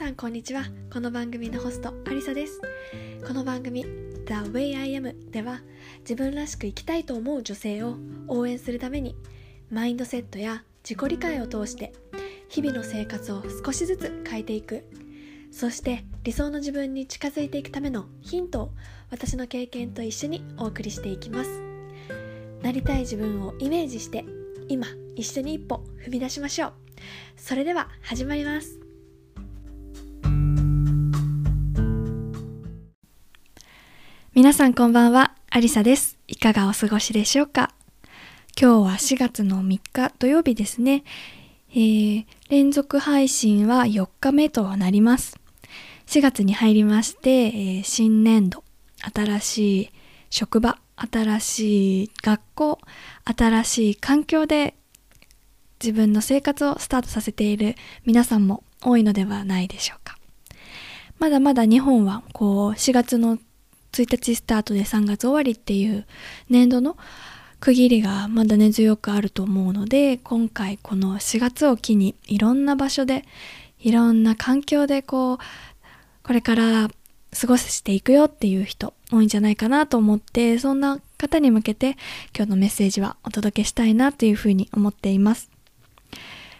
[0.00, 0.64] さんこんにちは。
[0.90, 2.58] この番組のホストアリサです。
[3.28, 5.60] この番組 The Way I Am では
[5.98, 9.14] 自分らしく生きたいと思う女性を応援するために
[9.70, 11.92] マインドセットや自己理解を通して
[12.48, 14.86] 日々の生活を少しずつ変えていく。
[15.52, 18.70] そして理想の自分に近づいていくためのヒントを
[19.10, 21.60] 私の経験と一緒にお送りしていきます。
[22.62, 24.24] なりたい自分をイメージして
[24.66, 26.72] 今一緒に一歩踏み出しましょう。
[27.36, 28.89] それでは始まります。
[34.40, 36.18] 皆さんこんばんは、アリサです。
[36.26, 37.74] いかがお過ごしでしょうか？
[38.58, 41.04] 今日は4月の3日土曜日ですね。
[41.72, 45.38] えー、連続配信は4日目となります。
[46.06, 48.64] 4月に入りまして、えー、新年度、
[49.14, 49.90] 新しい
[50.30, 52.78] 職場、新しい学校、
[53.24, 54.74] 新しい環境で
[55.84, 57.74] 自分の生活をスタートさせている
[58.06, 60.16] 皆さんも多いのではないでしょうか。
[61.18, 63.38] まだまだ日本はこう4月の
[63.92, 66.06] 1日スタートで3月終わりっていう
[66.48, 66.96] 年度の
[67.60, 73.24] 区切りがまだ根強くあると思うので今回この4月を機にいろんな場所で
[73.78, 75.38] いろんな環境でこう
[76.22, 76.90] これから
[77.38, 81.96] 過ごしていくよっていう人多いんじゃないかなと思ってそんな方に向けて
[82.36, 85.50] 今日のメッセージはお届けしたいなというふうに思っています。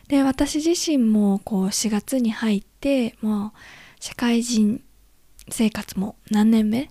[0.09, 3.53] で私自身もこう4月に入ってもう
[4.01, 4.83] 社会人
[5.49, 6.91] 生活も何年目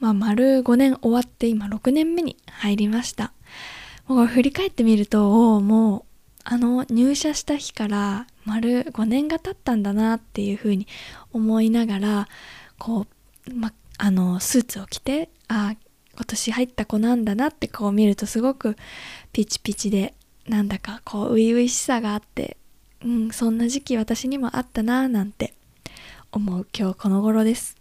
[0.00, 3.32] まあ、丸5年終わって今6年目に入りました。
[4.08, 6.02] もう振り返ってみると、もう、
[6.42, 10.86] あの入社した日から丸5年が経ったんだなっていうふうに
[11.32, 12.28] 思いながら、
[12.78, 13.06] こ
[13.46, 15.74] う、ま、あの、スーツを着て、あ
[16.14, 18.76] 今年入った子なんだなってこう見るとすごく
[19.32, 20.14] ピチピチで、
[20.48, 22.56] なんだかこう、初々しさがあって、
[23.04, 25.54] うん、そんな時期私にもあったななんて
[26.32, 27.79] 思う今日この頃です。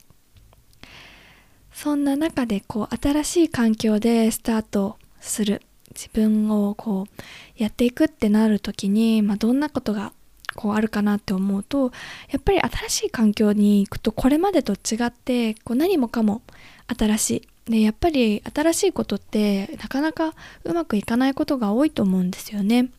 [1.82, 7.24] そんな中でこう新しい環境でスタートする自分をこう
[7.56, 10.12] やっていくってなる時に、まあ、どんなことが
[10.58, 11.94] こうあるかなって思うと
[12.32, 16.42] やっぱり新しい環境に行くとこれまでと違ってこう何もかも
[16.88, 17.32] 新し
[17.66, 17.72] い。
[17.72, 20.34] でやっぱり新しいことってなかなか
[20.66, 22.90] うまくいかないことが多いと思うんですよね。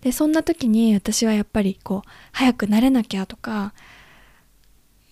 [0.00, 3.74] でそんな時に私はやっぱりこう早くなれなきゃとか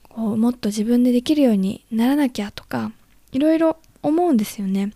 [0.08, 2.90] こうもっと自分でできるようにならなきゃとか
[3.32, 4.92] いろいろ思うんですよね。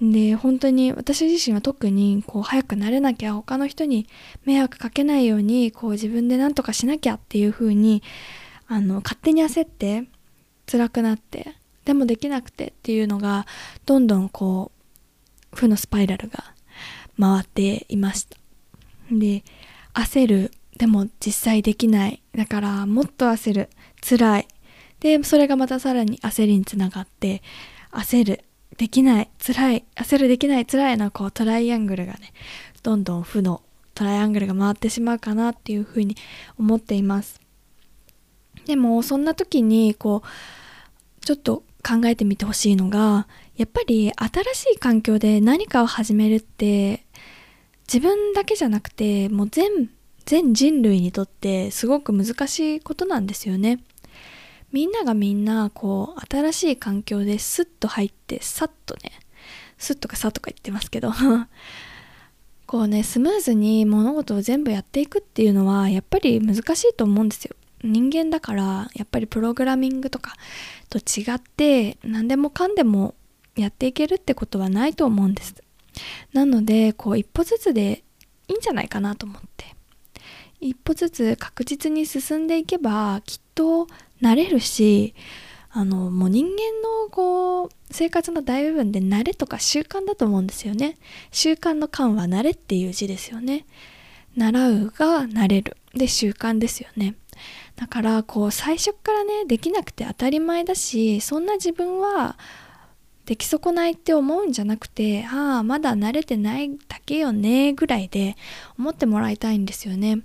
[0.00, 4.08] で本当に私自身は特にこう早くなれなきゃ他の人に
[4.44, 8.02] 迷惑かけないようにこう自分で何とかしなきゃっていう風に
[8.66, 10.04] あに勝手に焦って
[10.66, 11.54] 辛くなって
[11.84, 13.46] でもできなくてっていうのが
[13.86, 14.72] どんどんこ
[15.52, 16.54] う負のスパイラルが
[17.18, 18.36] 回っていました。
[19.10, 19.44] で
[19.94, 20.50] 焦る。
[20.76, 22.20] でも実際できない。
[22.34, 23.70] だからもっと焦る。
[24.00, 24.48] 辛い。
[25.04, 27.42] で、それがまたさらに焦りにつながって、
[27.92, 28.44] 焦る、
[28.78, 32.32] できない、辛い、焦るできない、辛いのこうトライアングルがね、
[32.82, 33.60] どんどん負の
[33.94, 36.16] トライアングルが回ってしまうかなっていうふうに
[36.58, 37.38] 思っています。
[38.64, 43.28] でも、そんな時に、こう、ちょっと考えてみてほしいのが、
[43.58, 47.04] やっぱり新しい環境で何かを始めるって、
[47.86, 49.90] 自分だけじゃなくて、もう全、
[50.24, 53.80] 全人類にとってすごく難しいことなんですよね。
[54.74, 59.12] みんながみんなこう新しい環境でスッと入ってさっとね
[59.78, 61.12] スッとかさとか言ってますけど
[62.66, 67.54] こうねスムーズに物事を全部やっていくっていうのはやっぱり難しいと思うんですよ。
[67.84, 70.34] 人間だからやっぱりプログラミングとか
[70.88, 73.14] と違って何でもかんでも
[73.54, 75.54] やっていけるってことはないと思うんです。
[76.32, 78.02] なのでこう一歩ずつで
[78.48, 79.73] いいんじゃないかなと思って。
[80.64, 83.86] 一歩ずつ確実に進んでいけばきっと
[84.22, 85.14] 慣れるし
[85.70, 86.52] あのもう人間
[87.04, 90.96] のこう生活の大部分で慣れとか習慣だと思うんですよね。
[91.32, 93.66] 習慣の慣は慣れっていう字ですよね。
[94.36, 95.76] 習うが慣れる。
[95.92, 97.16] で習慣ですよね。
[97.76, 102.38] だからこう最初からねできなくて当たり前だしそんな自分は
[103.26, 108.36] 出来損ないって思うんじゃなくてああまだ慣れてないだけよねぐらいで
[108.78, 110.22] 思ってもらいたいんですよね。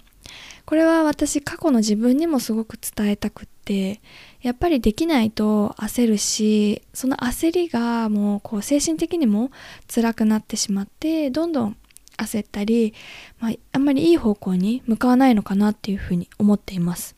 [0.69, 4.01] これは私過去の自分にもすごく伝えたくって
[4.43, 9.49] やっぱりできないと焦るしその焦りがもうこう精神的にも
[9.91, 11.77] 辛くなってしまってどんどん
[12.17, 12.93] 焦ったり、
[13.39, 17.15] まあ、あんまりいい方向に向かわないのかなっていうふうに思っています。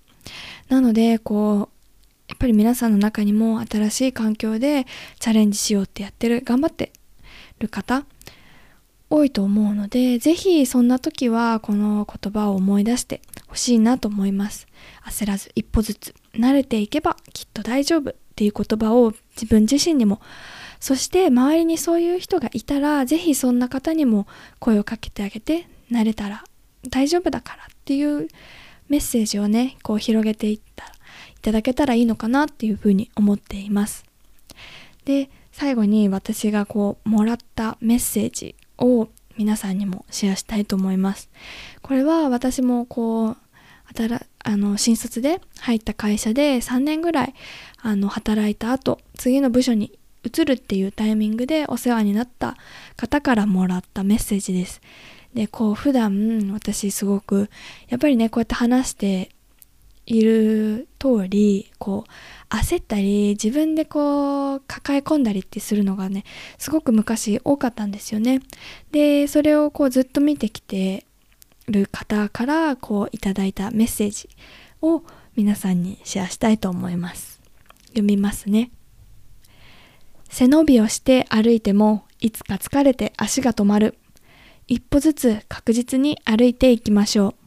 [0.70, 4.88] なのでこうやっぱり皆さんの中にも新しい環境で
[5.20, 6.94] チャレンジしようってやってる頑張って
[7.60, 8.06] る方
[9.12, 14.68] 多いと思うので、ぜひそんな時はこの言葉を思い出してほしいなと思います。
[15.06, 20.22] 焦らず一歩ずつ慣れていけばきっと大丈夫っていう言葉を自分自身にも
[20.80, 24.28] そして周りにそういう人がいたらぜひそんな方にも
[24.60, 26.44] 声をかけてあげて慣れたら
[26.90, 28.28] 大丈夫だからっていう
[28.90, 30.90] メッセージをねこう広げていったい
[31.42, 34.06] ただけたらいいのかなっていうふうに思っています
[35.06, 41.30] で最後に私がこうもらったメッセージを皆さんにもシェアしたいと思います
[41.82, 43.38] これは私もこう
[44.44, 47.34] あの新卒で入った会社で3年ぐらい
[47.82, 52.56] あの働いた後次の部署に移るっていうタイミングでお世話になった
[52.96, 54.82] 方からもらったメッセージです。
[55.34, 57.50] で、こう普段私すごく
[57.90, 59.30] やっぱりねこうやって話して
[60.06, 66.24] いる通りこう焦ったり自分でこう抱え込んだりってするのがね
[66.58, 68.42] すごく昔多かったんですよね。
[68.92, 71.06] でそれをこうずっと見てきて
[71.68, 74.30] る方からこういただいたメッセージ
[74.82, 75.04] を
[75.36, 77.42] 皆さんにシェアしたいと思います。
[77.88, 78.72] 読みますね。
[80.30, 83.98] 背伸びをして歩いてもいつか疲れて足が止まる。
[84.68, 87.41] 一歩ずつ確実に歩いていきましょう。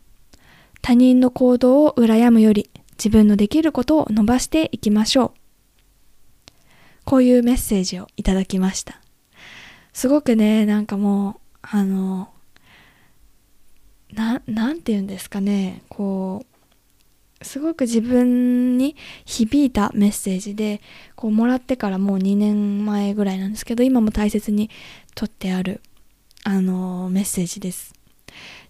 [0.85, 6.51] 他人の行動を羨むより自分のできることを伸ばしていきましょう。
[7.07, 9.01] こういうメッセージをいただきました。
[9.95, 12.29] すごくね、なんかもう、あの、
[14.13, 16.45] な、なんて言うんですかね、こ
[17.41, 18.95] う、すごく自分に
[19.25, 20.83] 響いたメッセージで
[21.15, 24.69] こうもらってからもう2年前ぐらいなんですけど今も大切に
[25.15, 25.81] とってある
[26.45, 27.95] あのメッセージです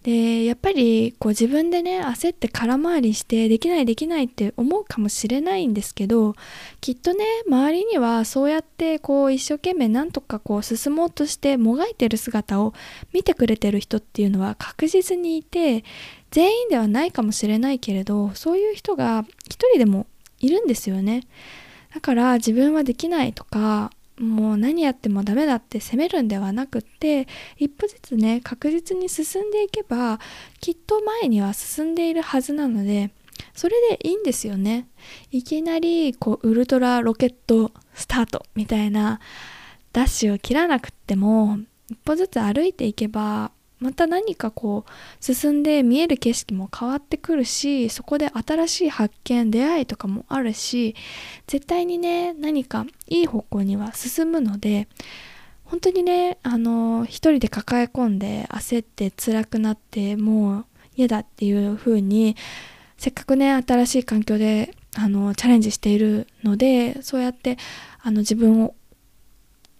[0.04, 6.34] でやっぱりこう自分でね焦って空回りしてできないできないって思うかもしれないんですけど
[6.82, 12.74] きっとね周りにはそうやってこう一生懸命なんとかこう進もうとしてもがいてる姿を
[13.14, 15.84] 見てくれてる人っていうのは確実にいて
[16.30, 20.06] 全員ではないかもしれないけれどそういう人が一人でも
[20.38, 21.22] いるんですよね。
[21.94, 23.90] だから自分はできないとか
[24.64, 27.28] 何やってもダメだって責めるんではなくって
[27.58, 30.18] 一歩ずつね確実に進んでいけば
[30.58, 33.10] きっと前には進んでいるはずなので
[33.52, 34.88] それでいいんですよね。
[35.30, 39.20] いきなりこうウルトラロケットスタートみたいな
[39.92, 41.58] ダッシュを切らなくっても
[41.90, 43.50] 一歩ずつ歩いていけば
[43.84, 44.90] また何かこう
[45.20, 50.96] 進んで見える景色も変わってくるしそこで新しい発見出会いとかもあるし
[51.46, 54.88] 絶対にね何かいい方向には進むので
[55.64, 60.64] 本当にねあの一人で抱え込んで焦って辛くなってもう
[60.96, 62.36] 嫌だっていう風に
[62.96, 67.58] せっかくね新しい環境であのチャレンジしているのでそうやって
[68.02, 68.74] あの自分を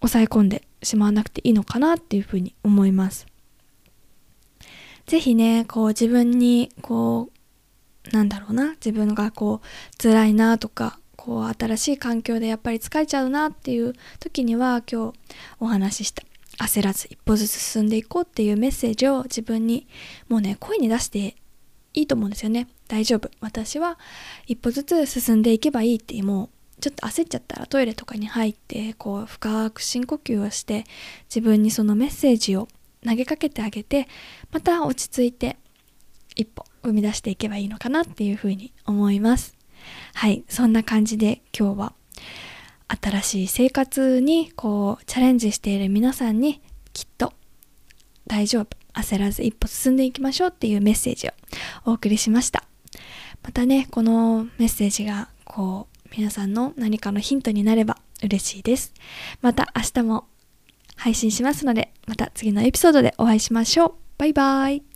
[0.01, 3.25] 抑え込んでしまわなくていいのかなっていうふうに思います。
[5.05, 7.29] ぜひね、こう自分に、こ
[8.11, 15.13] う、なんだろうな、自分がこう、辛いなとか、こう、新しい環境でやっぱり疲れちゃうなっていう時には、今日
[15.59, 16.23] お話しした、
[16.57, 19.87] 焦らず一歩ずつ進んでいこうっていうメッセージを自分に、
[20.27, 21.35] もうね、声に出して
[21.95, 22.67] いいと思うんですよね。
[22.87, 23.29] 大丈夫。
[23.39, 23.97] 私は
[24.47, 30.83] 一歩ずつ進んでいけばいいってもうちょっと焦っちゃったらトイレとかに入ってこう深く深呼吸をして
[31.29, 32.67] 自分にそのメッセージを
[33.05, 34.07] 投げかけてあげて
[34.51, 35.57] また落ち着いて
[36.35, 39.55] 一歩生み出していけばいいのかなっていうふうに思います。
[40.13, 41.93] はいそんな感じで今日は
[42.87, 46.61] 新しい生活にこうチャレンジしている皆さんに
[46.93, 47.33] きっと
[48.27, 51.31] 大丈夫焦らず一歩進んでいきましょうっていうメッセージを
[51.85, 52.63] お送りしました。
[53.43, 58.93] またねこのメッセージがこう皆さんの何かのヒントになれば嬉しいです。
[59.41, 60.27] また明日も
[60.95, 63.93] 配信しますので、また次のエピソードでお会いしましょう。
[64.17, 64.94] バイバイ。